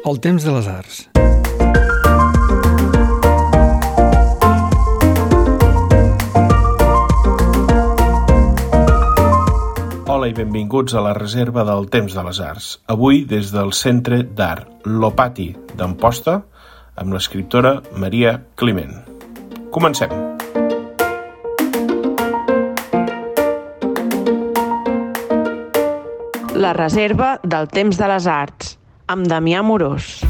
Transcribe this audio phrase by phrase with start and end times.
[0.00, 0.98] El temps de les arts.
[10.08, 12.70] Hola i benvinguts a la reserva del Temps de les Arts.
[12.88, 16.40] Avui des del Centre d'Art Lopati d'Amposta
[16.96, 18.96] amb l'escriptora Maria Climent.
[19.70, 20.16] Comencem.
[26.60, 28.69] La reserva del temps de les arts,
[29.10, 30.20] amb Damià Morós.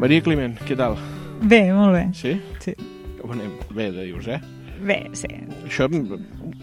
[0.00, 0.96] Maria Climent, què tal?
[1.44, 2.02] Bé, molt bé.
[2.18, 2.32] Sí?
[2.64, 2.74] Sí.
[3.20, 3.52] Com anem?
[3.70, 4.40] Bé, de dius, eh?
[4.80, 5.30] Bé, sí.
[5.68, 5.86] Això,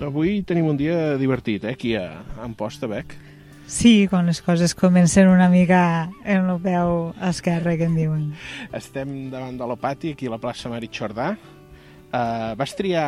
[0.03, 1.77] avui tenim un dia divertit, eh?
[1.77, 2.09] Aquí a
[2.43, 3.15] Amposta, Bec.
[3.71, 8.29] Sí, quan les coses comencen una mica en el peu esquerre, que en diuen.
[8.75, 11.35] Estem davant de l'Opati, aquí a la plaça Marit Jordà.
[12.07, 13.07] Uh, vas triar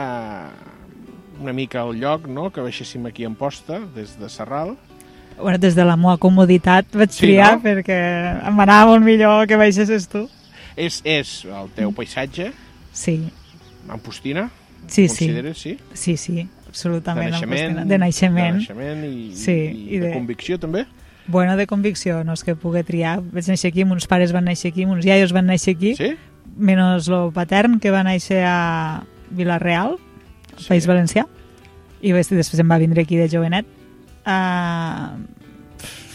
[1.40, 4.76] una mica el lloc, no?, que baixéssim aquí a Amposta, des de Serral.
[5.40, 7.64] Bueno, des de la meva comoditat vaig Sí, triar no?
[7.64, 7.96] perquè
[8.48, 10.26] em anava molt millor que baixessis tu.
[10.76, 12.52] És, és el teu paisatge,
[12.92, 13.30] Sí,
[13.88, 14.50] Ampostina,
[14.88, 15.30] sí, sí.
[15.56, 15.78] sí?
[15.94, 17.32] Sí, sí, absolutament.
[17.32, 17.88] De naixement.
[17.88, 18.54] De naixement.
[18.60, 20.08] De naixement i, Sí, i, i de...
[20.08, 20.86] de- convicció, també?
[21.30, 23.20] Bueno, de convicció, no és que pugui triar.
[23.22, 26.16] Vaig néixer aquí, mons pares van néixer aquí, mons iaios van néixer aquí, Sí?
[26.58, 30.00] menys el patern, que va néixer a Vilareal,
[30.60, 30.68] Sí.
[30.68, 31.24] País Valencià,
[32.04, 33.66] i després em va vindre aquí de jovenet.
[34.28, 35.18] Uh,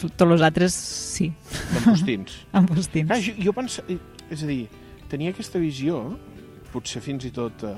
[0.04, 1.30] tots els altres, sí,
[1.72, 2.34] D'Ampostins.
[2.60, 3.08] Ampostins.
[3.08, 3.96] Clar, jo, jo pensava...
[4.30, 4.66] És a dir,
[5.08, 6.02] tenia aquesta visió,
[6.72, 7.74] potser fins i tot eh,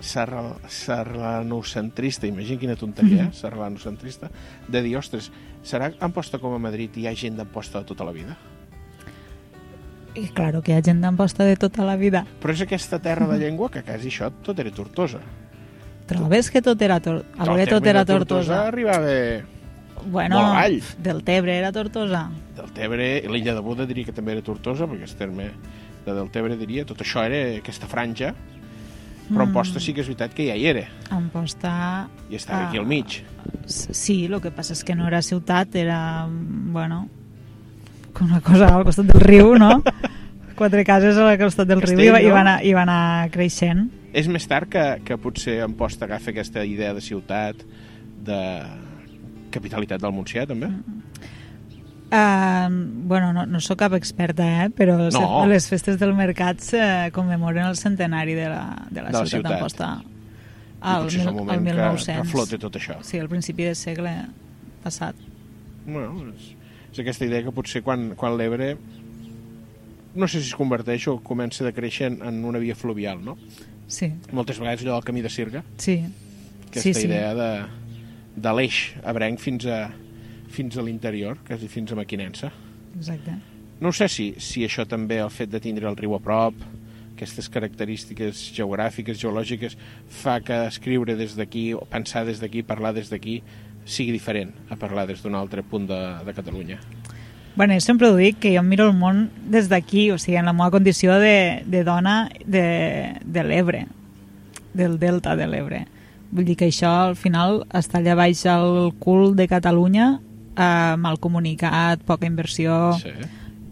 [0.00, 3.30] serra- serranocentrista, imagina quina tonteria, Mhm.
[3.30, 3.34] eh?
[3.34, 4.30] serranocentrista,
[4.68, 5.30] de dir, ostres,
[5.64, 8.36] serà Amposta com a Madrid i hi ha gent d'Amposta de tota la vida?
[10.16, 12.24] I claro que hi ha gent d'Amposta de tota la vida.
[12.40, 15.20] Però és aquesta terra de llengua que quasi això tot era Tortosa.
[16.06, 18.66] Trobes que tot era, tor a tot terme era de Tortosa?
[18.68, 19.06] arribava
[20.06, 20.38] Bueno,
[21.02, 22.30] del Tebre era Tortosa.
[22.54, 25.50] del Tebre, l'illa de Buda diria que també era Tortosa, perquè el terme
[26.06, 28.34] de del Tebre diria, tot això era aquesta franja,
[29.28, 29.48] però Mm.
[29.48, 32.08] Amposta sí que és veritat que ja hi era, Amposta...
[32.30, 32.68] i estava Ah.
[32.68, 33.24] aquí al mig.
[33.66, 37.08] Sí, el que passa és que no era ciutat, era, bueno,
[38.24, 39.82] una cosa al costat del riu, no?
[40.56, 42.34] Quatre cases al costat del riu i, va, i, Castell, no?
[42.34, 43.86] va anar, i va anar creixent.
[44.16, 47.60] És més tard que, que potser Amposta agafa aquesta idea de ciutat,
[48.24, 48.38] de
[49.52, 50.70] capitalitat del Montsià, també?
[52.06, 52.70] Uh,
[53.10, 54.68] bueno, no, no sóc cap experta, eh?
[54.70, 55.42] però No.
[55.50, 59.50] les festes del mercat se commemoren el centenari de la, de la, De la ciutat
[59.56, 59.88] d'Amposta.
[60.06, 60.14] I
[60.86, 62.22] Al, mil- al moment que, 1900.
[62.22, 62.96] que flota tot això.
[63.02, 64.12] Sí, al principi del segle
[64.84, 65.16] passat.
[65.84, 66.52] Bueno, és,
[66.96, 68.72] és aquesta idea que potser quan, quan l'Ebre
[70.16, 73.36] no sé si es converteix o comença a créixer en, en una via fluvial, no?
[73.86, 75.98] Sí, Moltes vegades allò del camí de Sirga, sí.
[76.70, 77.04] aquesta sí, sí.
[77.04, 77.50] idea de,
[78.34, 79.82] de l'eix abrenc fins a,
[80.56, 82.50] fins a l'interior, quasi fins a Maquinensa.
[82.96, 83.36] Exacte.
[83.84, 86.64] No sé si, si això també, el fet de tindre el riu a prop,
[87.12, 89.76] aquestes característiques geogràfiques, geològiques,
[90.22, 93.42] fa que escriure des d'aquí, o pensar des d'aquí, parlar des d'aquí,
[93.86, 96.78] sigui diferent a parlar des d'un altre punt de, de Catalunya.
[97.56, 100.44] Bueno, jo sempre ho dic, que jo miro el món des d'aquí, o sigui, en
[100.44, 103.86] la meva condició de, de dona de, de l'Ebre,
[104.76, 105.86] del delta de l'Ebre.
[106.36, 110.18] Vull dir que això, al final, està allà baix al cul de Catalunya,
[110.52, 112.92] eh, mal comunicat, poca inversió...
[113.00, 113.16] Sí.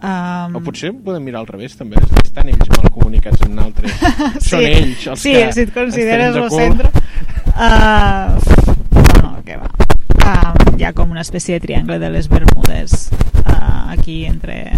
[0.04, 2.00] Um, O potser podem mirar al revés, també.
[2.20, 3.92] Estan ells mal comunicats amb altres.
[4.50, 6.90] Són ells els sí, que si et consideres el centre.
[7.54, 8.34] Uh,
[8.96, 9.70] no, no, què va.
[10.24, 13.08] Uh, hi ha com una espècie de triangle de les Bermudes
[13.44, 14.70] uh, aquí entre,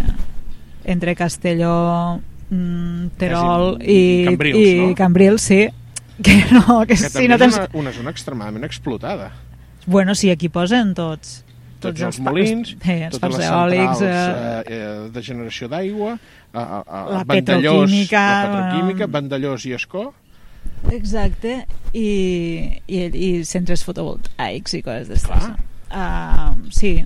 [0.85, 2.21] entre Castelló,
[2.51, 4.95] mm, Terol i, i Cambrils, i no?
[4.95, 5.65] Cambrils, sí.
[6.17, 7.57] Que no, que, Que si no és tens...
[7.61, 9.35] una, una zona extremadament explotada.
[9.85, 11.43] Bueno, sí, aquí posen tots.
[11.79, 15.69] Tots, els pa- molins, eh, els totes les eòlics, centrals eh, eh, eh, de generació
[15.69, 19.13] d'aigua, eh, eh, eh, La petroquímica, la petroquímica, bueno.
[19.19, 20.07] Vandellós i Escó.
[20.91, 25.51] Exacte, i, i, i centres fotovoltaics i coses d'estes.
[25.97, 26.99] Uh, sí,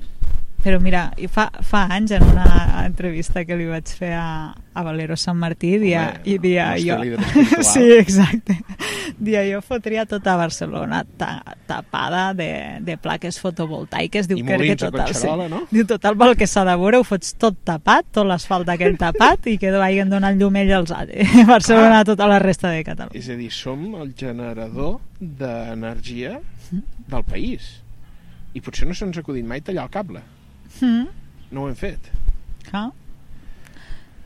[0.60, 5.16] però mira, fa, fa anys en una entrevista que li vaig fer a, a Valero
[5.16, 6.98] Sant Martí dia, Home, i dia jo...
[7.72, 8.58] sí, exacte.
[9.16, 11.31] Dia jo fotria tota Barcelona ta,
[11.69, 12.50] tapada de,
[12.84, 14.28] de plaques fotovoltaiques.
[14.28, 15.64] Diu I que, que molins a total, Collserola, no?
[15.72, 19.48] Diu, total, pel que s'ha de veure, ho fots tot tapat, tot l'asfalt aquell tapat,
[19.48, 21.37] i que vagin donant llumell als altres.
[21.48, 23.20] Barcelona a tota la resta de Catalunya.
[23.20, 26.40] És a dir, som el generador d'energia
[26.70, 27.78] del país.
[28.55, 30.23] I potser no se'ns ha acudit mai tallar el cable.
[30.81, 31.06] Mm.
[31.55, 32.11] No ho hem fet.
[32.73, 32.88] Ah.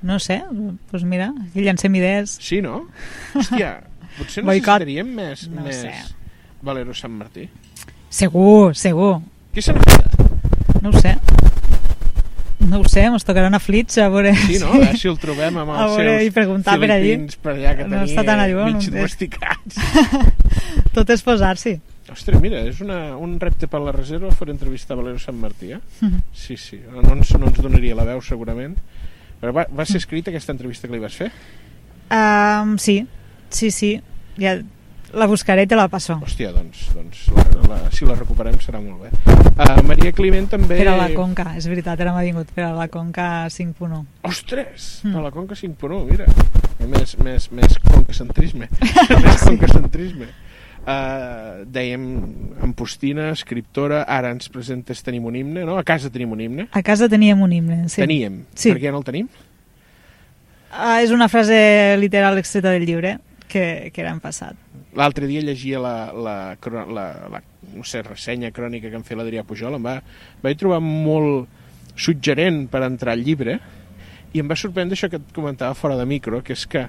[0.05, 2.37] No sé, doncs mira, aquí llancem idees.
[2.45, 2.87] Sí, no?
[3.33, 3.79] Hòstia,
[4.19, 5.95] potser necessitaríem més, No més sé.
[6.65, 7.47] Valero Sant Martí.
[8.13, 9.19] Segur, segur.
[9.55, 9.85] Qui se n'ha
[10.85, 11.15] No ho sé.
[12.65, 14.33] No ho sé, ens tocarà anar flits a veure...
[14.45, 14.71] Sí, no?
[14.73, 17.75] A veure si el trobem amb els veure, seus i preguntar per filipins per allà
[17.77, 19.81] que No tenia està tan lluny, mig domesticats.
[20.97, 21.75] Tot és posar-s'hi.
[22.13, 25.81] Ostres, mira, és una, un repte per la reserva fer entrevistar Valero Sant Martí, eh?
[26.03, 26.21] Mhm.
[26.37, 28.77] Sí, sí, no ens, no ens donaria la veu segurament.
[29.41, 31.31] Però va, va ser escrita aquesta entrevista que li vas fer?
[32.13, 33.07] Um, sí,
[33.51, 34.01] sí, sí.
[34.39, 34.59] Ja
[35.15, 36.17] la buscaré i te la passo.
[36.25, 39.11] Hòstia, doncs, doncs la, la, si la recuperem serà molt bé.
[39.55, 40.77] Uh, Maria Climent també...
[40.81, 44.01] Per a la Conca, és veritat, ara m'ha vingut per a la Conca 5.1.
[44.27, 45.13] Ostres, Mm.
[45.15, 46.27] per la Conca 5.1, mira.
[46.85, 48.67] Més, més, més concacentrisme.
[49.25, 50.27] més concacentrisme.
[50.85, 52.03] Uh, dèiem
[52.61, 55.79] Ampostina, escriptora, ara ens presentes Tenim un himne, no?
[55.81, 56.67] A casa tenim un himne.
[56.77, 58.03] A casa teníem un himne, sí.
[58.03, 58.43] Teníem.
[58.53, 58.69] Sí.
[58.75, 59.31] Per què ja no el tenim?
[60.75, 63.15] Ah, és una frase literal extreta del llibre
[63.49, 64.59] que, que era en passat.
[64.95, 67.41] L'altre dia llegia la, la, cro- la, la,
[67.73, 69.97] no sé, ressenya crònica que em feia l'Adrià Pujol, em va,
[70.45, 71.49] vaig trobar molt
[71.97, 73.57] suggerent per entrar al llibre
[74.35, 76.85] i em va sorprendre això que et comentava fora de micro, que és que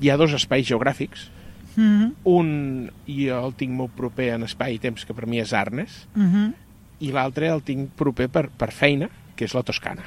[0.00, 1.28] hi ha dos espais geogràfics,
[1.76, 2.12] Mm -hmm.
[2.24, 6.06] un i el tinc molt proper en espai i temps, que per mi és Arnes,
[6.14, 6.52] Mm -hmm.
[7.00, 10.02] i l'altre el tinc proper per, per feina, que és la Toscana.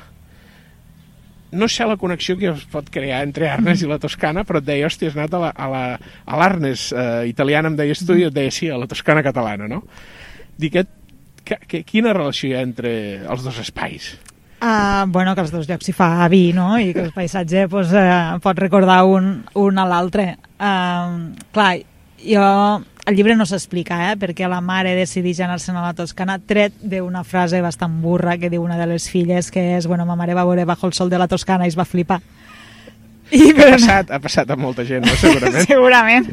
[1.52, 4.66] No sé la connexió que es pot crear entre Arnes i la Toscana, però et
[4.66, 8.14] deia, hòstia, has anat a la- a la- a l'Arnes eh, italiana, em deies tu,
[8.14, 9.84] i et deia, sí, a la Toscana catalana, no?
[10.58, 10.86] Dic, que,
[11.44, 14.18] que, que, quina relació hi ha entre els dos espais?
[14.62, 16.80] Uh, bueno, que als dos llocs s'hi fa vi, no?
[16.80, 20.38] I que el paisatge pues, uh, pot recordar un, un a l'altre.
[20.58, 21.72] Clar,
[22.24, 22.44] jo...
[23.06, 24.14] El llibre no s'explica, eh?
[24.18, 28.64] perquè la mare decideix anar-se'n a la Toscana, tret d'una frase bastant burra que diu
[28.66, 31.20] una de les filles, que és, bueno, ma mare va veure Bajo el sol de
[31.22, 32.18] la Toscana i es va flipar.
[33.30, 35.14] I, Ha passat, ha passat a molta gent, no?
[35.22, 35.66] segurament.
[35.70, 36.28] segurament,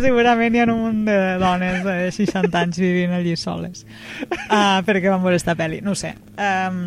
[0.00, 5.08] segurament hi ha un munt de dones de 60 anys vivint allí soles uh, perquè
[5.08, 6.82] van veure esta pel·li, no sé um,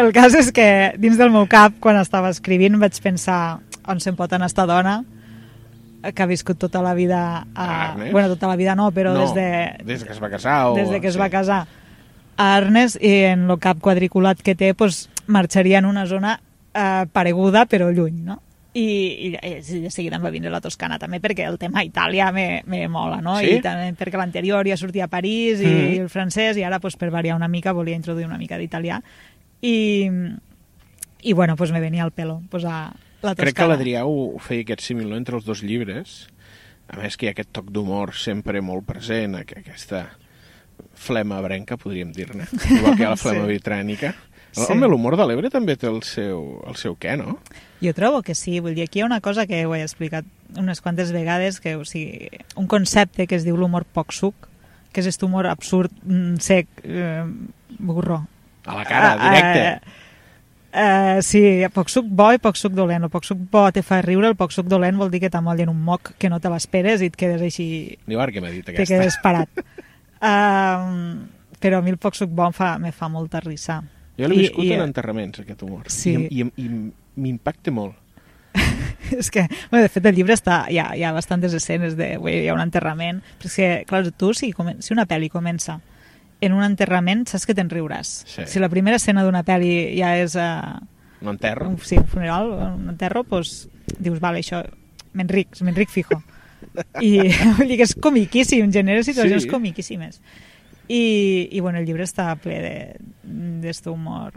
[0.00, 0.66] el cas és que
[0.98, 5.02] dins del meu cap quan estava escrivint vaig pensar on se'n pot anar esta dona
[6.12, 7.66] que ha viscut tota la vida a...
[7.92, 8.12] Arnes?
[8.12, 10.74] bueno, tota la vida no, però no, des de, Des que es va casar o...
[10.76, 11.20] des de que es sí.
[11.20, 11.66] va casar
[12.36, 16.40] a Arnes i en el cap quadriculat que té pues, marxaria en una zona
[16.74, 18.40] eh, pareguda però lluny no?
[18.74, 22.32] I, i, i de seguida em va vindre la Toscana també perquè el tema Itàlia
[22.34, 23.36] me, me mola no?
[23.38, 23.52] Sí?
[23.54, 26.00] i també perquè l'anterior ja sortia a París i, Mhm.
[26.02, 28.98] el francès i ara pues, per variar una mica volia introduir una mica d'italià
[29.62, 30.10] i,
[31.22, 32.90] i bueno, pues me venia al pelo posar
[33.24, 36.26] la Crec que l'Adrià ho, feia aquest símil entre els dos llibres.
[36.92, 40.04] A més que hi ha aquest toc d'humor sempre molt present, aqu- aquesta
[40.94, 43.52] flema brenca, podríem dir-ne, igual que la flema Sí.
[43.56, 44.14] vitrànica.
[44.54, 44.68] Sí.
[44.70, 47.40] Home, l'humor de l'Ebre també té el seu, el seu què, no?
[47.82, 50.24] Jo trobo que sí, vull dir, aquí hi ha una cosa que ho he explicat
[50.56, 54.46] unes quantes vegades, que, o sigui, un concepte que es diu l'humor poc suc,
[54.92, 57.24] que és aquest humor absurd, mm, sec, eh,
[57.80, 58.20] burro.
[58.66, 59.66] A la cara, Ah, directe.
[59.66, 60.03] Eh,
[60.74, 61.40] eh, sí,
[61.72, 63.04] poc suc bo i poc suc dolent.
[63.06, 65.70] El poc suc bo te fa riure, el poc suc dolent vol dir que t'amollen
[65.72, 67.66] un moc que no te l'esperes i et quedes així,
[68.06, 68.94] Ni var que m'ha dit te aquesta.
[68.98, 69.48] quedes parat.
[70.24, 71.26] um,
[71.60, 73.80] però a mi el poc suc bo em fa, me fa molta risa.
[74.18, 75.88] Jo l'he viscut i- en enterraments, aquest humor.
[75.90, 76.14] Sí.
[76.30, 76.68] I, i, i
[77.16, 77.96] m'impacta molt.
[79.18, 82.12] és que, bueno, de fet, el llibre està, hi ha, hi ha bastantes escenes de,
[82.22, 85.30] ui, hi ha un enterrament, però és que, clar, tu, si, comen si una pel·li
[85.32, 85.80] comença
[86.46, 88.10] en un enterrament, saps que te'n riuràs.
[88.28, 88.46] Sí.
[88.46, 90.78] Si la primera escena d'una pel·li ja és uh,
[91.22, 91.68] Un enterro.
[91.70, 94.62] un, sí, un funeral, un enterro, doncs dius, vale, això,
[95.14, 96.20] m'enric, m'enric fijo.
[97.00, 97.18] I
[97.58, 99.48] vull dir que és comiquíssim, genera situacions Sí.
[99.50, 100.20] comiquíssimes.
[100.88, 102.58] I, I, bueno, el llibre està ple
[103.24, 104.34] d'este humor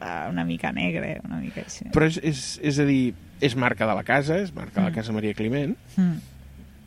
[0.00, 1.84] uh, una mica negre, una mica així.
[1.92, 3.12] Però és, és, és a dir,
[3.44, 4.94] és marca de la casa, és marca de la Mm.
[4.96, 5.76] casa Maria Climent.
[5.96, 6.16] Mm.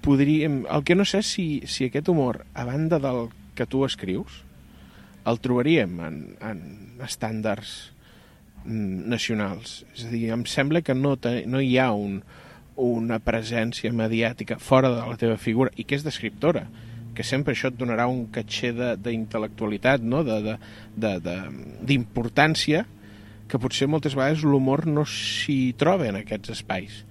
[0.02, 0.64] Podríem...
[0.72, 3.28] El que no sé és si, si aquest humor, a banda del
[3.60, 4.42] que tu escrius,
[5.28, 6.60] el trobaríem en, en
[7.06, 7.92] estàndards
[8.64, 9.82] mm, nacionals.
[9.94, 12.22] És a dir, em sembla que no, te, no hi ha un,
[12.80, 16.66] una presència mediàtica fora de la teva figura, i que és d'escriptora,
[17.16, 18.72] que sempre això et donarà un catxer
[19.04, 20.24] d'intel·lectualitat, no?
[20.96, 22.86] d'importància,
[23.50, 27.04] que potser moltes vegades l'humor no s'hi troba en aquests espais.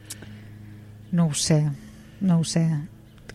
[1.12, 1.61] No ho sé,
[2.21, 2.64] no ho sé.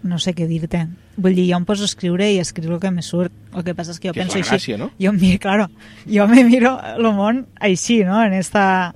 [0.04, 0.88] No sé què dir-te.
[1.16, 3.32] Vull dir, jo em poso a escriure i escriure el que me surt.
[3.54, 4.72] El que passa és que jo Que és penso la així.
[4.74, 4.90] gràcia, no?
[5.00, 5.68] Jo miro, claro,
[6.10, 8.24] jo me miro el món així, no?
[8.26, 8.96] En esta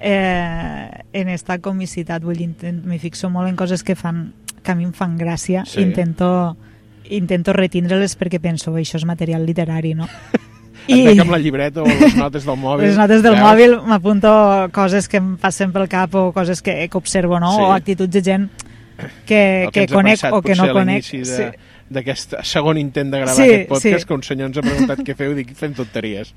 [0.00, 2.22] eh, en esta comicitat.
[2.22, 4.32] Vull dir, intent- me fixo molt en coses que fan
[4.62, 5.64] que a mi em fan gràcia.
[5.66, 5.80] Sí.
[5.82, 6.56] Intento
[7.10, 10.08] intento retindre-les perquè penso això és material literari, no?
[10.88, 11.02] I...
[11.12, 12.86] Et amb la llibreta o les notes del mòbil.
[12.88, 13.44] les notes del veus?
[13.44, 14.30] mòbil m'apunto
[14.72, 17.52] coses que em passen pel cap o coses que, que observo, no?
[17.56, 17.62] Sí.
[17.62, 18.48] O actituds de gent
[19.26, 21.04] que, que, ha conec o que no conec.
[21.10, 21.48] de, Sí.
[21.94, 24.08] d'aquest segon intent de gravar Sí, aquest podcast sí.
[24.08, 26.32] que un senyor ens ha preguntat què feu i dic, fem tonteries.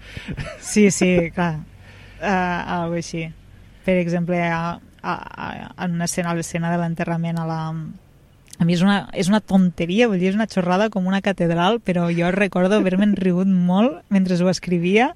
[0.60, 1.60] Sí, sí, clar.
[2.18, 3.28] Uh, algo així.
[3.86, 7.62] Per exemple, a, a, a, en una escena, a l'escena de l'enterrament a la...
[8.58, 11.78] A mi és una, és una tonteria, vull dir, és una xorrada com una catedral,
[11.80, 15.12] però jo recordo haver-me'n rigut molt mentre ho escrivia,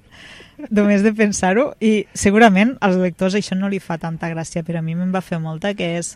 [0.70, 4.86] només de pensar-ho, i segurament als lectors això no li fa tanta gràcia, però a
[4.86, 6.12] mi me'n va fer molta, que és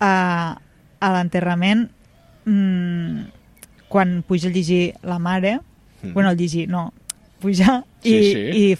[0.00, 0.56] uh,
[1.00, 1.86] a l'enterrament
[2.44, 3.22] mm,
[3.88, 5.60] quan puja a llegir la mare,
[6.02, 6.14] Mm.
[6.14, 6.94] bueno, a llegir, no,
[7.42, 8.38] puja i, Sí, sí.
[8.56, 8.78] i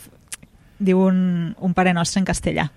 [0.80, 2.70] diu un, un pare nostre en castellà.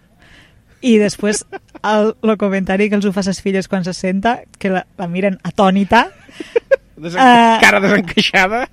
[0.84, 1.46] I després
[1.82, 5.08] el, el comentari que els ho fa ses filles quan se senta, que la, la
[5.08, 6.10] miren atònita,
[6.98, 7.20] Desen...
[7.24, 8.66] Eh, Cara desencaixada.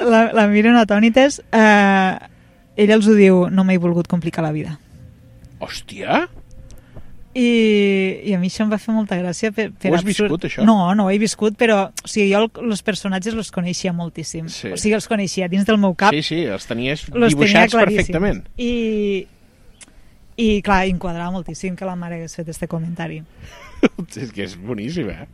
[0.00, 2.12] la, la miren atònites, eh,
[2.76, 4.78] ella els ho diu, no m'he volgut complicar la vida.
[5.58, 6.28] Hòstia!
[7.34, 10.30] I, i a mi això em va fer molta gràcia per, per Ho has absurd.
[10.30, 10.64] viscut, això?
[10.64, 14.46] No, no ho he viscut, però o sigui, jo el- els personatges els coneixia moltíssim.
[14.48, 14.70] Sí.
[14.70, 16.14] O sigui, els coneixia dins del meu cap.
[16.14, 18.06] Sí, sí, els tenies los tenia dibuixats claríssims.
[18.06, 18.44] perfectament.
[18.56, 19.26] I,
[20.36, 23.20] i clar, enquadrava moltíssim que la mare hagués fet este comentari.
[24.16, 25.26] és que és boníssim, eh?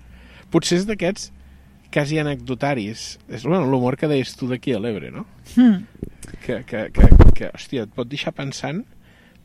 [0.51, 1.31] Potser és d'aquests
[1.93, 3.19] quasi anecdotaris.
[3.29, 5.27] És bueno, l'humor que deies tu d'aquí a l'Ebre, no?
[5.55, 5.85] Hmm.
[6.47, 8.85] Que, que, que, que, hòstia, et pot deixar pensant,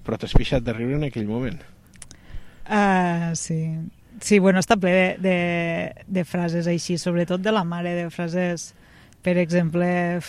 [0.05, 1.59] però t'has pixat de riure en aquell moment.
[2.69, 3.69] Uh, sí.
[4.21, 8.73] Sí, bueno, està ple de, de, de frases així, sobretot de la mare, de frases,
[9.21, 10.21] per exemple,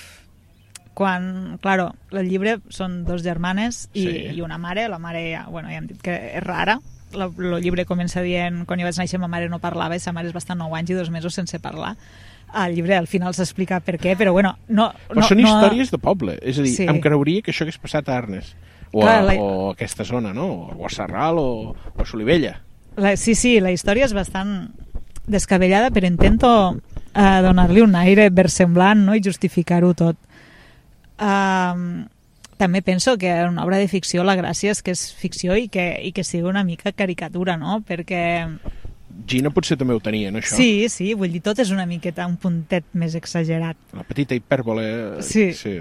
[0.94, 4.16] quan, claro, el llibre són dos germanes i, Sí.
[4.36, 6.78] i una mare, la mare ja, bueno, ja hem dit que és rara,
[7.14, 10.28] el llibre comença dient quan jo vaig néixer ma mare no parlava i sa mare
[10.28, 11.94] es va estar 9 anys i dos mesos sense parlar
[12.52, 15.90] al llibre al final s'explica per què però bueno, no, Però no, són no, històries
[15.92, 16.38] de poble.
[16.42, 16.86] És a dir, Sí.
[16.88, 18.54] em creuria que això hagués passat a Arnes.
[18.92, 20.48] O, Clar, a, la- o a aquesta zona, no?
[20.76, 22.60] O a Serral o, o a Solivella.
[22.96, 24.70] La, sí, sí, la història és bastant
[25.26, 26.50] descabellada, però intento
[27.12, 29.16] eh, donar-li un aire versemblant no?
[29.16, 30.16] i justificar-ho tot.
[31.20, 32.06] Um,
[32.56, 35.68] també penso que en una obra de ficció la gràcia és que és ficció i
[35.72, 37.82] que, i que sigui una mica caricatura, no?
[37.84, 38.22] Perquè
[39.26, 40.58] Gina potser també ho tenia, no, això?
[40.58, 43.78] sí, sí, vull dir, tot és una miqueta un puntet més exagerat.
[43.96, 45.22] La petita hipèrbole...
[45.24, 45.50] Sí.
[45.56, 45.78] sí.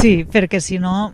[0.00, 1.12] Sí, perquè si no...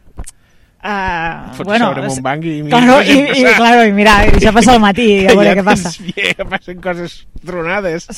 [0.85, 2.59] Uh, Fots bueno, sobre un banc i...
[2.69, 5.65] Claro, i, i, claro, i mira, i ja passa el matí a veure ja què
[5.65, 5.93] passa.
[6.13, 8.09] que passen coses tronades.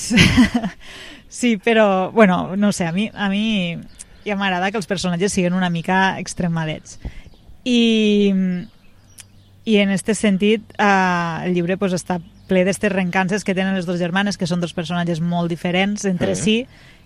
[1.29, 3.77] Sí, però, bueno, no sé, a mi, a mi
[4.25, 6.99] ja m'agrada que els personatges siguin una mica extremadets.
[7.67, 8.31] I,
[9.67, 13.85] i en este sentit, eh, el llibre pues, està ple d'estes rencances que tenen les
[13.91, 16.39] dues germanes, que són dos personatges molt diferents entre Eh.
[16.39, 16.57] si,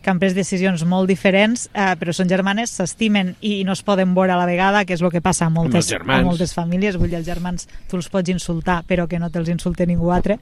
[0.00, 4.14] que han pres decisions molt diferents, eh, però són germanes, s'estimen i no es poden
[4.16, 6.96] veure a la vegada, que és el que passa a moltes, a moltes famílies.
[6.96, 10.38] Vull dir, els germans tu els pots insultar, però que no te'ls insulte ningú altre.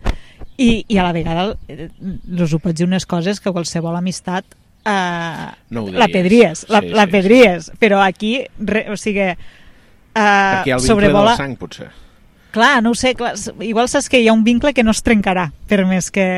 [0.57, 4.47] I, i a la vegada eh, els ho pots dir unes coses que qualsevol amistat
[4.87, 9.37] eh, No la pedries, la, Sí, la sí, pedries, però aquí, re, o sigui, eh,
[10.15, 11.35] Aquí hi ha el vincle sobrevola...
[11.35, 11.91] del sang, potser.
[12.55, 15.03] Clar, no ho sé, clar, igual saps que hi ha un vincle que no es
[15.05, 16.29] trencarà, per més que...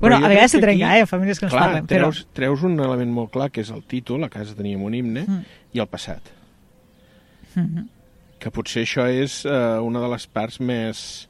[0.00, 2.62] Bueno, a vegades se trenca, aquí- eh, a famílies que es Clar, parlen, treus, treus
[2.62, 5.42] un element molt clar, que és el títol, a casa teníem un himne, Mm.
[5.72, 6.20] i el passat.
[7.54, 7.62] però...
[7.66, 7.88] Mhm.
[8.38, 11.28] Que potser això és eh, una de les parts més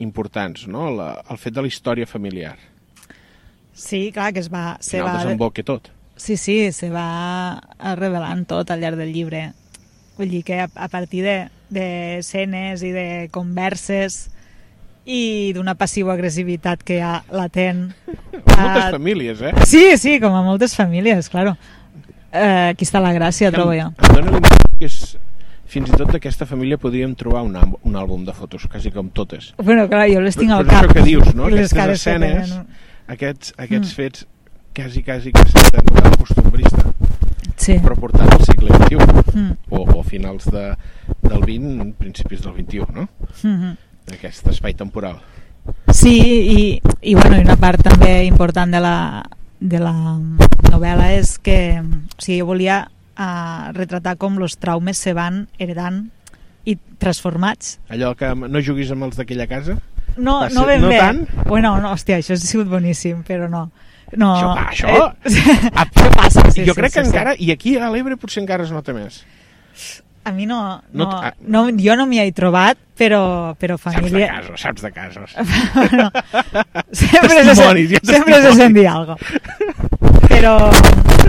[0.00, 0.90] importants, no?
[0.90, 2.56] La, el fet de la història familiar.
[3.74, 4.72] Sí, clar, que es va...
[4.72, 5.90] Al Se final va desemboca tot.
[6.16, 7.60] Sí, sí, se va
[7.94, 9.52] revelant tot al llarg del llibre.
[10.18, 14.31] Vull dir que a, a partir de, de escenes i de converses
[15.06, 17.88] i d'una passiva-agressivitat que hi ha latent.
[18.52, 19.52] Moltes eh, famílies, eh?
[19.66, 21.56] Sí, sí, com a moltes famílies, claro.
[22.32, 23.90] Eh, aquí està la gràcia, trobo jo.
[23.98, 25.00] Em dóna l'impressió que és...
[25.72, 29.54] Fins i tot d'aquesta família podríem trobar un, un àlbum de fotos, quasi com totes.
[29.56, 30.82] Bueno, clar, jo les tinc Però al cap.
[30.84, 31.46] això que dius, no?
[31.48, 32.66] Les Aquestes que escenes, tenen.
[33.08, 33.96] aquests, aquests Mm.
[33.96, 34.26] fets
[34.76, 36.84] quasi, quasi que senten tan costumbrista,
[37.56, 37.78] Sí.
[37.80, 40.74] però portant al segle XXI, Mm, o, o finals de,
[41.22, 43.08] del 20, principis del 21, no?
[43.42, 43.72] mm,
[44.10, 45.20] Aquest espai temporal.
[45.94, 48.96] Sí, i, i, bueno, i una part també important de la,
[49.60, 49.92] de la
[50.72, 56.08] novel·la és que o sigui, jo volia uh, retratar com els traumes se van heredant
[56.66, 57.76] i transformats.
[57.90, 59.78] Allò que no juguis amb els d'aquella casa,
[60.16, 60.98] No, Va no ser- ben no bé.
[61.00, 61.22] tant?
[61.48, 63.70] Bueno, no, hòstia, això ha sigut boníssim, però no.
[64.20, 67.08] no Això, això- Eh, Ah, això passa, sí, jo sí, crec sí, que sí.
[67.08, 69.22] encara, i aquí a l'Ebre potser encara es nota més.
[70.24, 70.82] A mi no...
[70.92, 71.34] No no, t- ah.
[71.40, 74.28] no jo no m'hi he trobat, però, però Saps de família...
[74.36, 75.34] casos, saps de casos.
[75.98, 76.10] no.
[76.92, 78.56] sempre se, jo sempre se testimonis.
[78.56, 79.16] sentia algo.
[80.28, 80.56] Però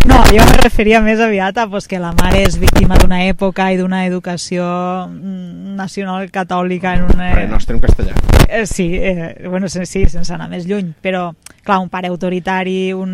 [0.06, 3.70] no, jo me referia més aviat a pues, que la mare és víctima d'una època
[3.74, 4.64] i d'una educació
[5.10, 7.32] mm, nacional catòlica en una...
[7.36, 8.14] Res nostre en castellà.
[8.48, 11.32] Eh, sí, eh, bueno, se- sí, sense anar més lluny, però
[11.64, 13.10] clar, un pare autoritari, un,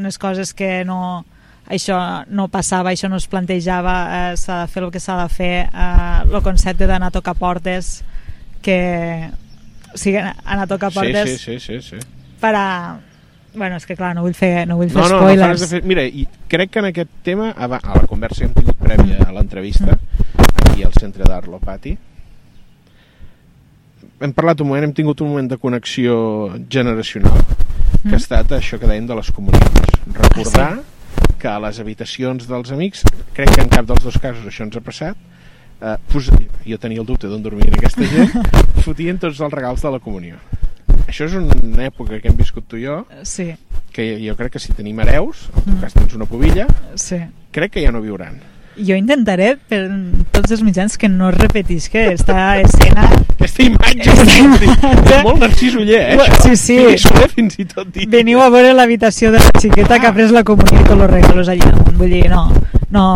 [0.00, 1.24] unes coses que no
[1.68, 5.28] això no passava, això no es plantejava, eh, s'ha de fer el que s'ha de
[5.28, 8.02] fer, eh, el concepte d'anar a tocar portes,
[8.62, 9.30] que
[9.94, 11.96] o sigui, anar a tocar Sí, portes sí, sí, sí, sí.
[12.40, 12.66] per a...
[13.54, 15.44] Bueno, és que clar, no vull fer, no vull fer No, no, no spoilers.
[15.44, 15.82] faves de fer...
[15.84, 19.32] Mira, i crec que en aquest tema, a, la conversa que hem tingut prèvia a
[19.36, 19.98] l'entrevista,
[20.70, 21.92] aquí al centre d'Arlo Pati,
[24.22, 26.14] hem parlat un moment, hem tingut un moment de connexió
[26.70, 27.36] generacional,
[28.02, 28.14] que Mm.
[28.14, 30.00] ha estat això que dèiem de les comunitats.
[30.14, 30.80] Recordar
[31.38, 33.04] que a les habitacions dels amics,
[33.36, 35.18] crec que en cap dels dos casos això ens ha passat,
[35.80, 36.30] eh, pos...
[36.66, 38.34] jo tenia el dubte d'on dormien aquesta gent,
[38.86, 40.38] fotien tots els regals de la comunió.
[41.08, 43.50] Això és una època que hem viscut tu i jo, Sí,
[43.92, 47.20] que jo crec que si tenim hereus, en tot cas tens una pobilla, sí.
[47.52, 48.38] crec que ja no viuran.
[48.76, 49.82] Jo intentaré per
[50.32, 53.04] tots els mitjans que no es repetisca aquesta escena.
[53.34, 55.16] Aquesta imatge, Aquesta imatge.
[55.18, 56.42] és molt Narcís Uller, eh, això.
[56.48, 56.78] Sí, sí.
[56.94, 58.08] I Soler fins i tot dit.
[58.08, 61.10] Veniu a veure l'habitació de la xiqueta que ha pres la comunió i tots els
[61.12, 61.96] regalos allà damunt.
[62.00, 62.46] Vull dir, no,
[62.90, 63.06] no,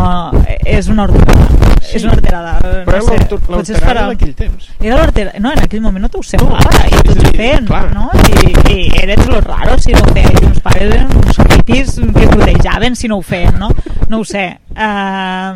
[0.65, 1.49] és una horterada.
[1.87, 1.95] Sí.
[1.95, 2.57] És una horterada.
[2.83, 4.65] Però no sé, potser es farà- d'aquell temps.
[4.81, 5.39] Era l'horterada.
[5.39, 6.59] No, en aquell moment no t'ho semblava.
[6.67, 7.93] No, I a dir, fent, clar.
[7.93, 8.09] no?
[8.27, 10.45] I, I eres los raros si no ho feien.
[10.49, 13.69] Uns pares eren uns hippies que protejaven si no ho feien, no?
[14.09, 14.59] No ho sé.
[14.75, 15.55] Uh,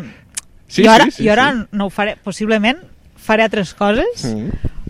[0.72, 1.66] Sí, I ara, sí, sí, i ara sí.
[1.76, 2.78] no ho faré, possiblement
[3.20, 4.48] faré altres coses Mm.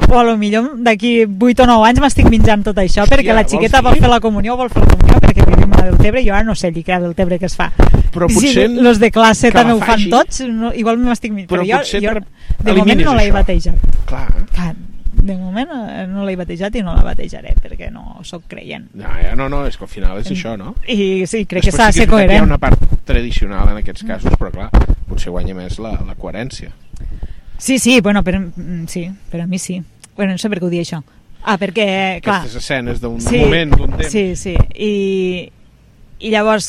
[0.09, 3.45] O a lo millor d'aquí 8 o 9 anys m'estic menjant tot això perquè la
[3.49, 6.29] xiqueta vol fer la comunió o vol fer la comunió perquè vivim a Deltebre i
[6.29, 7.71] jo ara no sé el que a Deltebre que es fa
[8.13, 10.11] Però si potser los de classe que també ho fan faci.
[10.11, 14.27] tots no, igual m'estic menjant Però però, jo, jo de moment no l'he batejat Clar.
[14.53, 14.75] Clar,
[15.23, 19.09] de moment eh, no l'he batejat i no la batejaré perquè no sóc creient No,
[19.23, 20.35] ja, no, no, és que al final és Mm.
[20.37, 20.75] això, no?
[20.89, 22.59] i sí, crec que Després s'ha de sí ser que que Hi ha coherent una
[22.59, 24.71] part tradicional en aquests casos, però clar,
[25.09, 26.71] potser guanya més la, la coherència.
[27.63, 29.79] Sí, sí, bueno, per, mm, sí, per a mi sí
[30.17, 30.99] bueno, no sé per què ho dic això
[31.45, 31.87] ah, perquè,
[32.23, 34.13] clar, Aquestes escenes d'un moment, d'un temps.
[34.13, 34.53] Sí, sí.
[34.79, 35.49] I,
[36.23, 36.69] I llavors,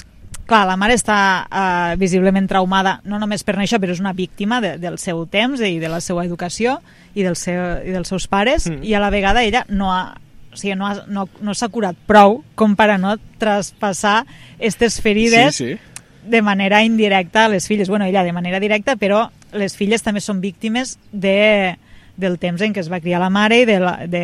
[0.50, 4.61] clar, la mare està uh, visiblement traumada, no només per això, però és una víctima
[4.63, 6.79] de, del seu temps i de la seva educació
[7.13, 8.79] i, del seu, i dels seus pares, Mm.
[8.79, 8.89] mm.
[8.89, 10.15] i a la vegada ella no ha
[10.53, 14.24] o sigui, no, ha, no, no s'ha curat prou com per a no traspassar
[14.57, 15.79] aquestes ferides Sí, sí.
[16.29, 17.89] de manera indirecta a les filles.
[17.89, 21.75] Bueno, ella de manera directa, però les filles també són víctimes de,
[22.18, 24.24] del temps en què es va criar la mare i, de la, de,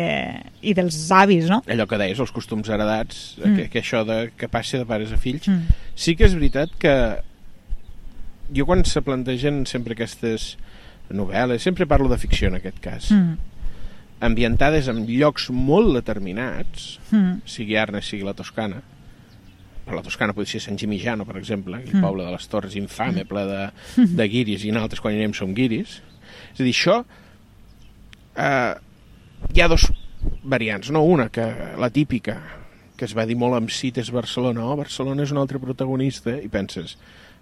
[0.62, 1.62] i dels avis, no?
[1.66, 3.56] Allò que deies, els costums heredats, Mm.
[3.56, 5.66] que, que això de, que passi de pares a fills, Mm.
[5.94, 6.94] sí que és veritat que
[8.54, 10.56] jo quan se plantegen sempre aquestes
[11.10, 13.36] novel·les, sempre parlo de ficció en aquest cas, Mm.
[14.20, 17.40] ambientades en llocs molt determinats, Mm.
[17.46, 18.82] sigui Arnes, sigui la Toscana,
[19.90, 22.04] però la Toscana pot ser Sant Gimignano, per exemple, aquell Mm.
[22.06, 23.64] poble de les Torres infame, ple de,
[24.22, 25.98] de guiris, i nosaltres quan anem som guiris.
[26.54, 27.00] És a dir, això...
[28.36, 28.74] Eh,
[29.54, 29.88] hi ha dos
[30.44, 31.02] variants, no?
[31.02, 31.44] Una, que
[31.80, 32.36] la típica,
[32.96, 36.34] que es va dir molt amb cit és Barcelona, oh, Barcelona és un altre protagonista,
[36.38, 36.96] i penses,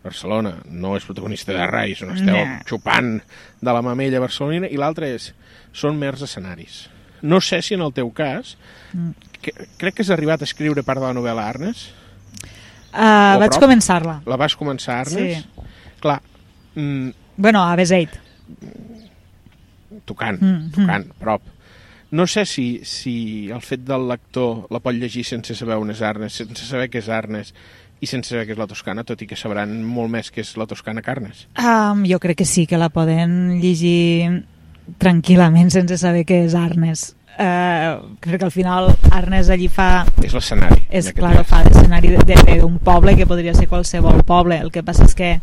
[0.04, 2.60] Barcelona no és protagonista de res, no esteu Nah.
[2.68, 3.16] xupant
[3.60, 5.32] de la mamella barcelonina, i l'altra és,
[5.74, 6.84] són mers escenaris.
[7.22, 8.56] No sé si en el teu cas,
[8.94, 9.10] Mm.
[9.42, 11.90] que, crec que has arribat a escriure part de la novel·la Arnes,
[12.88, 14.20] Uh, vaig començar-la.
[14.26, 15.66] la vas començar a Arnes, Sí.
[16.00, 16.20] clar,
[16.74, 18.10] mm, Bueno, a Beseit.
[20.04, 21.42] tocant, Mm, tocant, prop.
[22.10, 26.00] No sé si, si el fet del lector la pot llegir sense saber on és
[26.02, 27.52] Arnes, sense saber què és Arnes
[28.00, 30.56] i sense saber què és la Toscana, tot i que sabran molt més què és
[30.56, 31.46] la Toscana que Arnes.
[31.58, 34.44] Um, jo crec que sí, que la poden llegir
[34.98, 37.14] tranquil·lament sense saber què és Arnes.
[37.38, 40.80] Uh, crec que al final Arnes allí fa És l'escenari.
[40.90, 42.16] en és clar, fa d'escenari
[42.58, 44.58] d'un poble que podria ser qualsevol poble.
[44.58, 45.36] El que passa és que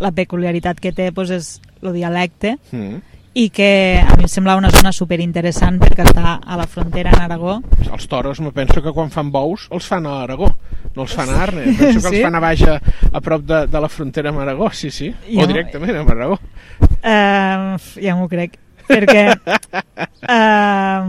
[0.00, 2.96] la peculiaritat que té pues, és el dialecte Mm.
[3.34, 7.20] i que a mi em sembla una zona superinteressant perquè està a la frontera en
[7.22, 7.60] Aragó.
[7.92, 10.50] Els toros, me penso que quan fan bous els fan a Aragó,
[10.96, 11.76] no els fan a Arnes.
[11.78, 12.16] Penso que Sí?
[12.16, 12.80] els fan a baix a,
[13.12, 15.12] a prop de, de la frontera amb Aragó, sí, sí.
[15.30, 16.40] Jo- O directament amb Aragó.
[17.04, 19.24] Uh, ja m'ho crec perquè
[20.26, 21.02] uh,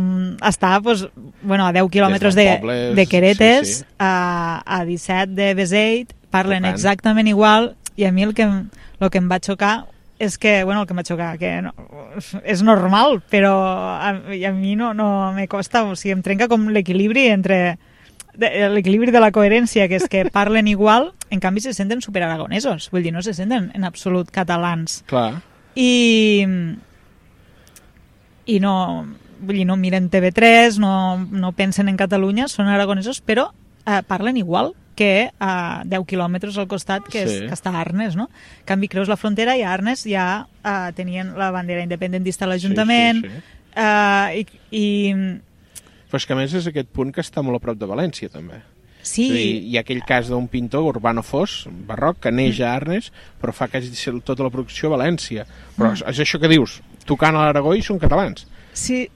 [0.49, 1.07] està pues,
[1.41, 3.85] bueno, a 10 quilòmetres de, pobles, de Queretes sí, sí.
[3.99, 6.73] A, a 17 de Beseit parlen Tocant.
[6.75, 9.85] exactament igual i a mi el que, el que em va xocar
[10.19, 11.73] és que, bueno, el que em va xocar, que no,
[12.41, 13.53] és normal, però
[14.01, 17.77] a, a mi no, no me costa, o sigui, em trenca com l'equilibri entre
[18.37, 23.05] l'equilibri de la coherència, que és que parlen igual, en canvi se senten superaragonesos, vull
[23.05, 25.39] dir, no se senten en absolut catalans Clar.
[25.75, 26.45] i
[28.47, 29.05] i no
[29.39, 30.91] vull dir, no miren TV3 no,
[31.29, 33.49] no pensen en Catalunya són aragonesos però
[33.85, 37.43] eh, parlen igual que a 10 quilòmetres al costat que, és, Sí.
[37.45, 38.31] que està a Arnes no?
[38.33, 42.49] en canvi creus la frontera i a Arnes ja eh, tenien la bandera independentista a
[42.49, 43.43] l'Ajuntament Sí, sí, sí.
[43.75, 44.87] eh, i, i
[46.07, 48.29] Però és que a més és aquest punt que està molt a prop de València,
[48.31, 48.61] també.
[49.07, 49.29] Sí.
[49.31, 53.53] Dir, hi ha aquell cas d'un pintor, Urbano Fos, barroc, que neix a Arnes, però
[53.55, 53.89] fa quasi
[54.23, 55.45] tota la producció a València.
[55.77, 55.93] Però Mm.
[56.11, 58.45] és això que dius, tocant a l'Aragó i són catalans.
[58.73, 59.07] Sí,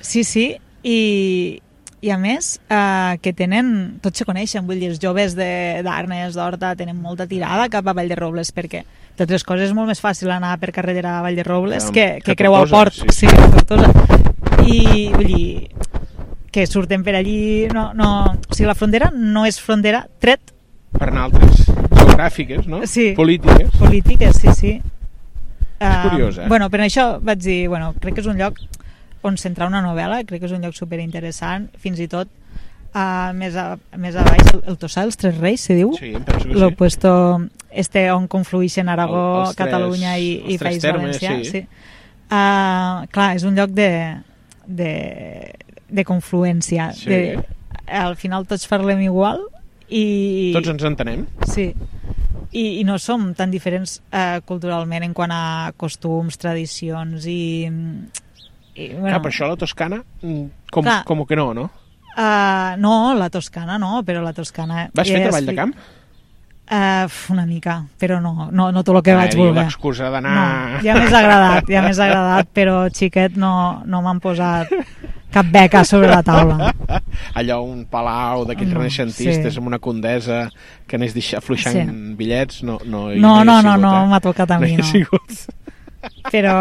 [0.00, 0.56] sí, sí.
[0.82, 1.60] I,
[2.00, 6.34] i a més, eh, que tenen, tots se coneixen, vull dir, els joves de- d'Arnes,
[6.34, 8.84] d'Horta, tenen molta tirada cap a Vall de Robles, perquè,
[9.16, 11.92] de altres coses, és molt més fàcil anar per carretera a Vall de Robles Que-
[11.92, 12.92] que, que, que creuar el port.
[12.92, 13.90] sí, Sí, Tortosa.
[14.66, 15.70] I, vull dir,
[16.56, 17.66] que surten per allí...
[17.74, 20.54] No, no, o sigui, la frontera no és frontera tret
[20.96, 22.80] Per anar altres geogràfiques, no?
[22.88, 23.10] Sí.
[23.16, 23.68] Polítiques.
[23.76, 24.70] polítiques, sí, sí.
[25.76, 26.46] És curiós, eh?
[26.48, 28.56] Bueno, per això vaig dir, bueno, crec que és un lloc
[29.26, 32.30] on centrar una novel·la, crec que és un lloc superinteressant, fins i tot
[32.94, 35.92] uh, més, a, més a baix, el, el Tossà dels Tres Reis, se diu?
[35.98, 36.78] Sí, em penso que Lo sí.
[36.80, 37.12] puesto
[37.76, 41.36] este on conflueixen Aragó, El- els tres- Catalunya i, els i País termes, Valencià.
[41.44, 41.60] sí.
[41.60, 41.66] Sí.
[42.30, 43.90] Uh, clar, és un lloc de,
[44.66, 44.92] de,
[45.88, 46.90] de confluència.
[46.96, 47.10] Sí.
[47.10, 47.20] De,
[47.86, 49.44] al final tots parlem igual
[49.88, 50.52] i...
[50.56, 51.26] Tots ens entenem.
[51.46, 51.70] Sí,
[52.50, 57.40] i, i no som tan diferents eh, culturalment en quant a costums, tradicions i...
[58.76, 59.08] i Bueno.
[59.08, 61.02] Clar, per això la Toscana, mm, com, Clar.
[61.08, 61.68] com que no, no?
[62.16, 64.88] uh, no, la Toscana no, però la Toscana...
[64.94, 65.76] Vas fer treball de camp?
[66.66, 69.54] Uh, una mica, però no, no, no tot el que Ah, vaig voler.
[69.62, 70.32] L'excusa d'anar...
[70.34, 73.52] No, ja m'és agradat, ja m'és agradat, però xiquet no,
[73.86, 74.72] no m'han posat
[75.36, 76.72] cap beca sobre la taula.
[77.38, 79.58] allò un palau d'aquells No, renaixentistes sí.
[79.60, 80.46] amb una condesa
[80.88, 82.14] que anés afluixant Sí.
[82.16, 84.06] bitllets no, no, No, no, no, sigut, no, eh?
[84.08, 84.84] m'ha tocat a No mi, no.
[84.84, 85.38] sigut.
[86.32, 86.54] Però,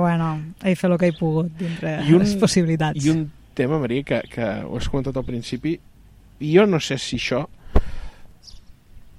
[0.00, 0.28] bueno,
[0.62, 3.04] he fet el que he pogut dintre I un- les possibilitats.
[3.04, 5.78] I un tema, Maria, que, que ho has comentat al principi,
[6.40, 7.44] i jo no sé si això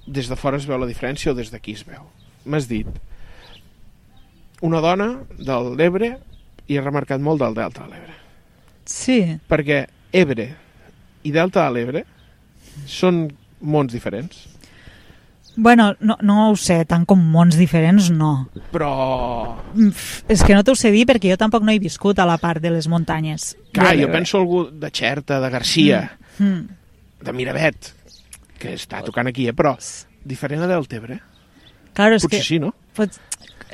[0.06, 2.02] des de fora es veu la diferència o des d'aquí es veu.
[2.44, 2.86] M'has dit
[4.62, 6.14] una dona de l'Ebre
[6.68, 8.16] i he remarcat molt del Delta de l'Ebre.
[8.84, 10.48] Sí, Perquè Ebre
[11.22, 12.04] i Delta de l'Ebre
[12.88, 13.26] són
[13.60, 14.46] mons diferents,
[15.56, 18.48] bueno, no, no ho sé, tant com mons diferents, no.
[18.72, 19.58] però...
[20.30, 22.62] És que no t'ho sé dir perquè jo tampoc no he viscut a la part
[22.62, 23.56] de les muntanyes.
[23.74, 26.00] Clar, jo penso algú de Xerta, de Garcia,
[26.40, 26.62] Mm.
[27.20, 27.90] de Miravet,
[28.56, 29.52] que està tocant aquí, eh?
[29.52, 29.74] però
[30.24, 31.18] diferent a Deltebre.
[31.92, 32.46] Claro, és Potser que...
[32.46, 32.70] sí, no?
[32.96, 33.18] Pot...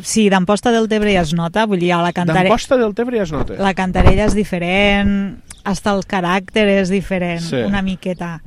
[0.03, 2.49] Sí, d'Amposta del Tebre ja es nota, vull dir, a la Cantarella...
[2.51, 3.55] D'Amposta del Tebre ja es nota.
[3.63, 7.63] La Cantarella és diferent, hasta el caràcter és diferent, Sí.
[7.67, 8.41] una miqueta.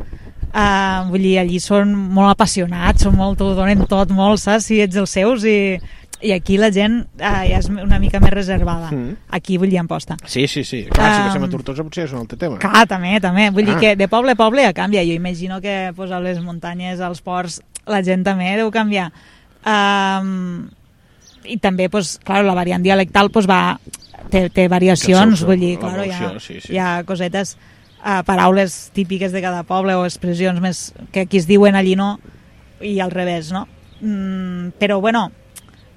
[0.49, 4.65] Uh, vull dir, allí són molt apassionats, són molt, ho donen tot molt, saps?
[4.65, 5.77] Si ets els seus i,
[6.25, 8.89] i aquí la gent uh, ja és una mica més reservada.
[8.89, 9.13] Mm.
[9.37, 10.17] Aquí vull dir Amposta.
[10.25, 10.85] Sí, sí, sí.
[10.89, 12.57] Clar, si Um, passem a Tortosa potser és un altre tema.
[12.57, 13.49] Clar, també, també.
[13.51, 13.79] Vull dir Ah.
[13.79, 15.03] que de poble a poble ja canvia.
[15.05, 19.11] Jo imagino que pues, a les muntanyes, als ports, la gent també deu canviar.
[19.65, 20.69] Um,
[21.49, 23.79] I també, pues, clar, la variant dialectal pues, va,
[24.29, 26.73] té, té variacions, vull dir, la clar, hi ha, sí, sí.
[26.75, 27.55] hi ha cosetes,
[28.03, 32.17] uh, paraules típiques de cada poble o expressions més que aquí es diuen allí no,
[32.81, 33.65] i al revés, no?
[34.01, 35.29] Mm, però, bueno,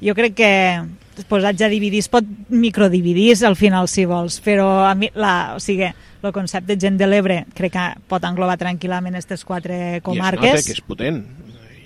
[0.02, 0.52] jo crec que
[1.28, 5.60] posats a dividir es pot microdividir al final si vols, però a mi la, o
[5.60, 5.90] sigui,
[6.22, 10.06] el concepte gent de l'Ebre crec que pot englobar tranquil·lament aquestes quatre I es nota
[10.08, 10.66] comarques.
[10.66, 11.22] que és potent.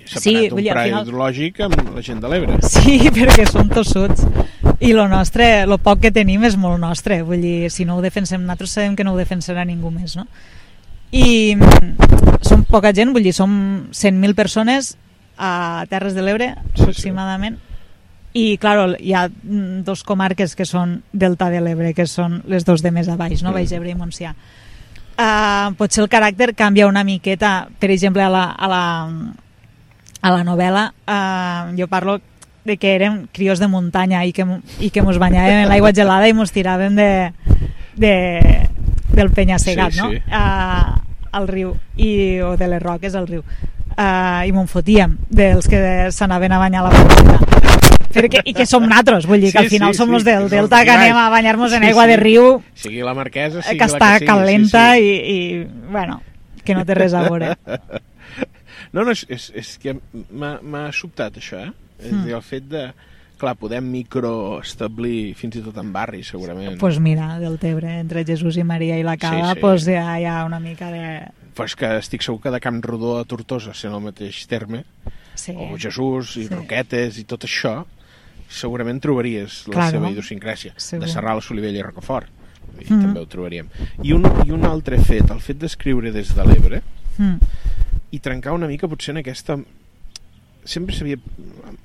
[0.06, 2.58] Separat Sí, un dir, pla final- hidrològic amb la gent de l'Ebre.
[2.72, 4.24] Sí, perquè som tossuts.
[4.80, 7.22] I lo nostre, lo poc que tenim és molt nostre.
[7.26, 10.26] Vull dir, si no ho defensem nosaltres, sabem que no ho defensarà ningú més, no?
[11.12, 14.96] I mm, som poca gent, vull dir, som 100.000 persones
[15.38, 16.82] a Terres de l'Ebre, Sí, sí.
[16.82, 17.58] aproximadament.
[18.36, 22.66] I, claro, hi ha mm, dos comarques que són Delta de l'Ebre, que són les
[22.68, 23.50] dos de més a baix, no?
[23.50, 23.54] Mm.
[23.54, 24.34] Baix Ebre i Montsià.
[25.16, 28.82] Uh, potser el caràcter canvia una miqueta, per exemple, a la, a la,
[30.22, 32.18] a la novel·la uh, jo parlo
[32.66, 34.42] de que érem crios de muntanya i que,
[34.82, 37.10] i que mos banyàvem en l'aigua gelada i mos tiràvem de,
[37.94, 38.14] de,
[39.14, 40.10] del penya-segat, Sí, no?
[40.10, 40.18] sí.
[40.26, 40.96] Uh,
[41.36, 43.42] al riu, i, o de les roques al riu.
[43.96, 45.78] Uh, I m'ho fotíem dels que
[46.12, 47.38] s'anaven a banyar a la porta.
[48.16, 50.24] Perquè, I que som natros, vull dir que Sí, al final sí, som sí, els
[50.24, 52.10] del delta que anem a banyar-nos en Sí, aigua sí.
[52.10, 54.30] de riu Sigui la marquesa, sigui que la està que sigui.
[54.32, 55.06] calenta sí, sí.
[55.06, 56.22] I, i, bueno,
[56.64, 57.54] que no té res a veure.
[58.92, 59.96] No, no, és, és, és que
[60.30, 61.72] m'ha sobtat això, eh?
[61.98, 62.20] És Mm.
[62.20, 62.92] a dir, el fet de...
[63.36, 66.78] Clar, podem microestablir fins i tot en barris, segurament.
[66.80, 69.60] pues mira, del Tebre, entre Jesús i Maria i la Cava, Sí, sí.
[69.60, 71.20] pues ja hi ha una mica de...
[71.54, 74.84] Però és que estic segur que de Camp Rodó a Tortosa, sent el mateix terme,
[75.34, 75.52] Sí.
[75.52, 76.54] o Jesús i Sí.
[76.54, 77.84] Roquetes i tot això,
[78.48, 79.90] segurament trobaries la Claro.
[79.90, 80.72] seva idiosincràsia.
[80.76, 81.04] Segur.
[81.06, 82.28] De Serral, Solivella i Rocafort.
[82.80, 83.00] I Mhm.
[83.02, 83.68] també ho trobaríem.
[84.02, 86.82] I un, I un altre fet, el fet d'escriure des de l'Ebre
[87.18, 87.38] Mm.
[88.16, 89.58] I trencar una mica potser en aquesta...
[90.66, 91.18] Sempre s'havia...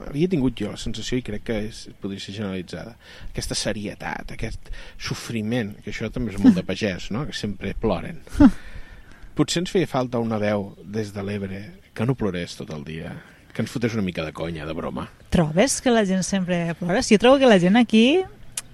[0.08, 2.96] Havia tingut jo la sensació, i crec que és, podria ser generalitzada,
[3.28, 7.28] aquesta serietat, aquest sofriment, que això també és molt de pagès, no?
[7.28, 8.24] que sempre ploren.
[9.38, 11.62] Potser ens feia falta una veu des de l'Ebre
[11.94, 13.14] que no plorés tot el dia,
[13.54, 15.08] que ens fotés una mica de conya, de broma.
[15.32, 17.04] Trobes que la gent sempre plora?
[17.04, 18.24] Sí, jo trobo que la gent aquí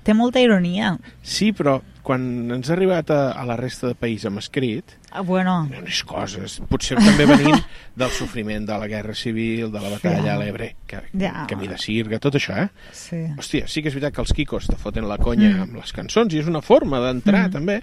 [0.07, 0.95] té molta ironia.
[1.21, 2.23] Sí, però quan
[2.55, 6.57] ens ha arribat a, a la resta de país amb escrit, Ah, bueno, unes coses,
[6.69, 7.57] potser també venint
[7.99, 11.45] del sofriment de la guerra civil, de la batalla a l'Ebre, que, Ja.
[11.49, 12.69] camí de Sirga, tot això, eh?
[12.95, 13.19] sí.
[13.37, 15.61] Hòstia, sí que és veritat que els quicos te foten la conya Mm.
[15.67, 17.51] amb les cançons i és una forma d'entrar Mm.
[17.51, 17.81] també,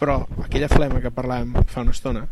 [0.00, 2.26] però aquella flema que parlàvem fa una estona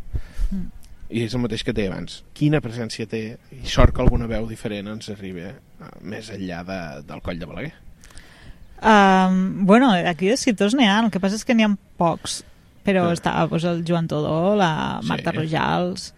[0.51, 0.64] Mm.
[1.11, 4.46] i és el mateix que té abans quina presència té i sort que alguna veu
[4.48, 5.55] diferent ens arribi eh,
[6.03, 7.74] més enllà de, del coll de Balaguer
[8.82, 12.44] Um, bueno, aquí d'escriptors n'hi ha, el que passa és que n'hi ha pocs,
[12.86, 13.14] però Ah.
[13.16, 15.36] està pues, el Joan Todó, la Marta Sí.
[15.38, 16.14] Rojals,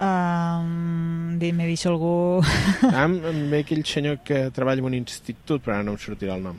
[0.00, 2.42] um, m'he dit algú...
[2.94, 3.18] ah, em,
[3.50, 6.56] ve aquell senyor que treballa en un institut però ara no em sortirà el nom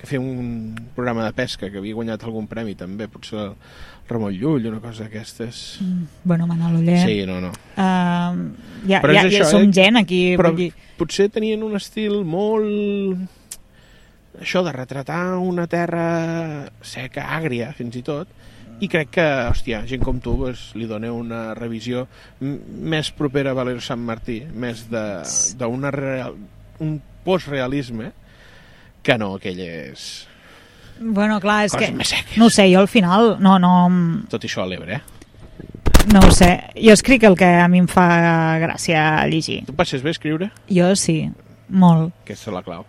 [0.00, 3.54] que feia un programa de pesca que havia guanyat algun premi també, potser el
[4.08, 5.78] Ramon Llull una cosa d'aquestes
[6.24, 6.98] bueno, Manol Oller.
[7.06, 8.52] sí, no, no Um,
[8.86, 9.72] ja, Però és ja, ja això, som eh?
[9.74, 10.36] gent aquí.
[10.38, 13.18] però vull dir, potser tenien un estil molt
[14.40, 18.28] això de retratar una terra seca, àgria fins i tot
[18.82, 22.08] i crec que, hòstia, gent com tu pues, li dona una revisió
[22.40, 26.36] més propera a Valero Sant Martí més d'una real,
[26.82, 28.10] un postrealisme
[29.04, 30.26] que no aquelles
[30.98, 31.96] bueno, clar, és coses que...
[31.98, 33.74] més seques No sé, jo al final no, no,
[34.30, 35.14] tot això a l'Ebre, eh?
[36.12, 36.50] no ho sé.
[36.76, 38.06] Jo escric el que a mi em fa
[38.62, 39.62] gràcia llegir.
[39.68, 40.50] Tu passes bé a escriure?
[40.68, 41.22] Jo sí,
[41.68, 42.12] molt.
[42.26, 42.84] Aquesta és la clau.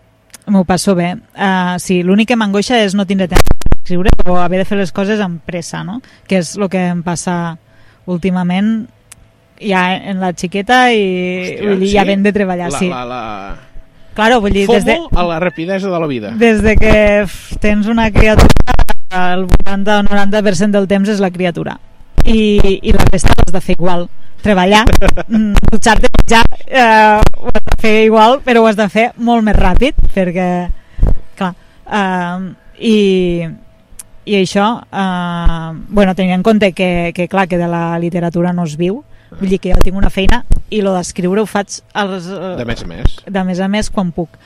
[0.46, 1.14] M'ho passo bé.
[1.34, 4.92] Uh, sí, l'únic que m'angoixa és no tindre temps d'escriure o haver de fer les
[4.94, 6.00] coses amb pressa, no?
[6.26, 7.56] Que és el que em passa
[8.06, 8.86] últimament
[9.60, 12.90] ja en la xiqueta i Hòstia, vull dir, ja ben de treballar, la, sí.
[12.92, 13.22] La, la...
[14.16, 16.30] Claro, vull dir, FOMO des de, a la rapidesa de la vida.
[16.30, 18.48] des de que f, tens una criatura
[19.34, 21.76] el 80 o 90% del temps és la criatura
[22.24, 24.08] i, i la resta ho has de fer igual
[24.42, 24.84] treballar,
[25.28, 29.44] mm, dutxar-te menjar eh, ho has de fer igual però ho has de fer molt
[29.46, 30.48] més ràpid perquè
[31.38, 31.52] clar
[31.90, 32.96] eh, i,
[34.26, 38.64] i això eh, bueno, tenint en compte que, que clar que de la literatura no
[38.68, 39.02] es viu
[39.36, 42.68] vull dir que jo tinc una feina i lo d'escriure ho faig als, De eh,
[42.68, 43.16] més a més.
[43.26, 44.38] de més a més quan puc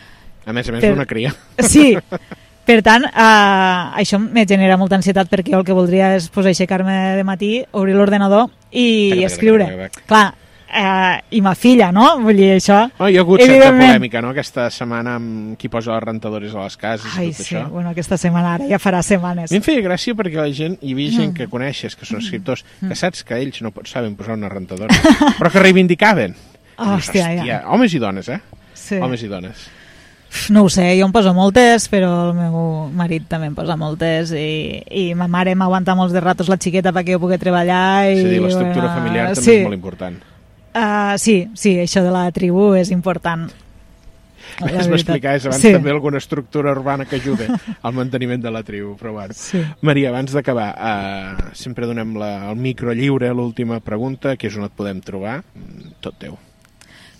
[0.48, 1.31] A més a més, Per- una cria.
[1.61, 1.92] Sí,
[2.66, 7.16] per tant, eh, això me genera molta ansietat perquè el que voldria és pues, aixecar-me
[7.16, 9.66] de matí, obrir l'ordenador i tac, escriure.
[9.88, 10.27] tac, Clar,
[10.70, 12.20] eh, i ma filla, no?
[12.23, 12.85] Vull dir, això...
[13.01, 16.62] Oh, hi ha hagut certa polèmica, no?, aquesta setmana amb qui posa les rentadores a
[16.68, 17.64] les cases Ai, i tot sí, això.
[17.73, 19.51] bueno, aquesta setmana ara ja farà setmanes.
[19.51, 21.37] A mi em feia gràcia perquè la gent, hi havia gent Mm.
[21.40, 24.94] que coneixes, que són escriptors, que saps que ells no saben posar una rentadora,
[25.40, 26.37] però que reivindicaven.
[26.81, 27.62] I dius, Hòstia, ja.
[27.66, 28.38] Homes i dones, eh?
[28.73, 28.96] Sí.
[29.03, 29.66] Homes i dones.
[30.54, 32.58] No ho sé, jo em poso moltes, però el meu
[32.94, 36.92] marit també em posa moltes i, i ma mare m'aguanta molts de ratos la xiqueta
[36.94, 38.06] perquè jo pugui treballar.
[38.10, 39.56] I, És a dir, l'estructura bueno, familiar també sí.
[39.58, 40.20] és molt important.
[40.70, 43.48] Uh, sí, sí, això de la tribu és important.
[44.60, 44.88] Veritat.
[44.90, 45.72] m'explicaves abans Sí.
[45.72, 47.46] també alguna estructura urbana que ajuda
[47.82, 49.34] al manteniment de la tribu, però bueno.
[49.34, 49.62] Sí.
[49.80, 54.66] Maria, abans d'acabar, uh, sempre donem la, el micro lliure, l'última pregunta, que és on
[54.66, 55.40] et podem trobar.
[55.54, 56.38] Mm, Tot teu.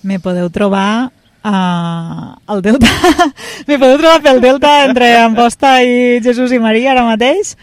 [0.03, 1.11] Me podeu trobar
[1.45, 2.87] uh, al Delta.
[3.69, 7.55] Me podeu trobar pel Delta entre Amposta i Jesús i Maria ara mateix.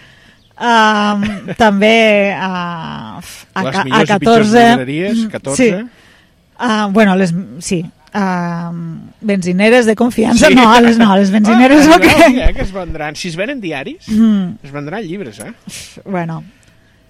[0.57, 1.21] Um,
[1.59, 4.63] també uh, a, Les ca- a millors i pitjors 14...
[4.71, 5.55] llibreries, 14.
[5.59, 5.69] Sí.
[6.57, 7.83] Uh, bueno, les, sí.
[8.17, 8.71] Uh,
[9.21, 10.47] benzineres de confiança.
[10.49, 10.55] Sí.
[10.57, 12.09] No, les, no, les benzineres ah, no que...
[12.41, 13.15] eh, que es vendran.
[13.15, 15.53] Si es venen diaris, Mm, es vendran llibres, eh?
[16.05, 16.43] bueno,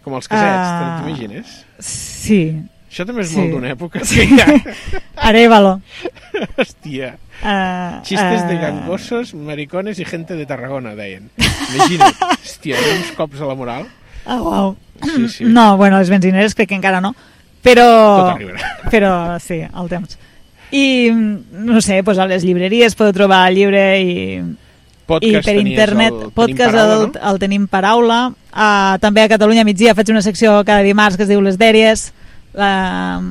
[0.04, 1.02] Com els casets, Ah.
[1.04, 1.56] t'imagines?
[1.80, 2.42] sí.
[2.88, 3.38] Això també és Sí.
[3.38, 4.04] molt d'una època.
[4.06, 4.26] Sí.
[4.38, 4.48] Ja.
[5.30, 5.82] Arévalo.
[6.58, 7.16] Hòstia.
[7.44, 11.30] Uh, Chistes de uh, gangosos, maricones i gente de Tarragona, deien.
[11.76, 12.16] Imagina't.
[12.44, 13.88] Hòstia, uns cops a la moral.
[14.26, 14.76] Ah, uau.
[15.04, 15.44] Sí, sí.
[15.46, 17.14] No, bueno, les benzineres crec que encara no.
[17.14, 17.88] Tot Però,
[18.34, 18.72] arribarà.
[18.94, 19.12] però
[19.44, 20.18] sí, el temps.
[20.72, 24.16] I, no sé, pues a les llibreries podeu trobar el llibre i,
[25.24, 28.20] i per internet, el Tenim podcast Paraula, el, el Tenim Paraula.
[28.52, 32.10] Uh, també a Catalunya migdia faig una secció cada dimarts que es diu Les Dèries.
[32.54, 33.22] La,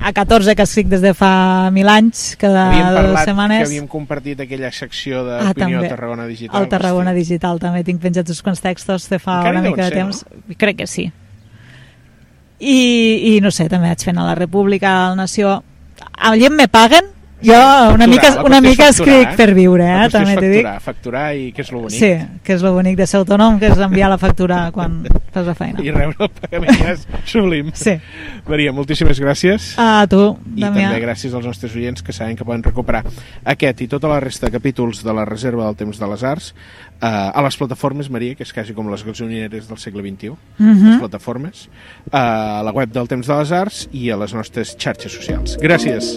[0.00, 3.58] a 14 que escric des de fa mil anys, cada Havíem dues setmanes.
[3.62, 5.86] que havíem compartit aquella secció Ah, d'opinió també.
[5.86, 6.56] a Tarragona Digital.
[6.62, 7.20] Al Tarragona Hosti.
[7.20, 10.24] Digital també tinc penjats uns quants textos de fa Encara una mica de ser, temps.
[10.56, 11.10] Crec que sí.
[12.60, 15.62] I, I no sé, també vaig fent a la República, a la Nació.
[16.18, 17.04] Allí me paguen,
[17.42, 20.10] Jo una mica, una mica escric per viure, La eh?
[20.12, 20.66] també t'ho dic.
[20.84, 21.98] facturar, i que és lo bonic.
[21.98, 22.10] Sí,
[22.44, 25.54] que és lo bonic de ser autònom, que és enviar la factura quan fas la
[25.54, 25.80] feina.
[25.82, 27.70] I rebre el pagament ja és sublim.
[27.74, 27.96] Sí.
[28.48, 29.70] Maria, moltíssimes gràcies.
[29.80, 30.90] A tu, I Damià.
[30.90, 33.04] també gràcies als nostres oients que saben que poden recuperar
[33.44, 36.52] aquest i tota la resta de capítols de la Reserva del Temps de les Arts
[37.00, 40.88] eh, a les plataformes, Maria, que és quasi com les gasolineres del segle XXI, Mhm.
[40.90, 41.68] les plataformes,
[42.12, 45.56] eh, a la web del Temps de les Arts i a les nostres xarxes socials.
[45.58, 46.14] Gràcies.